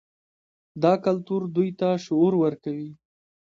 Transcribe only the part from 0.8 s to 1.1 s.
دا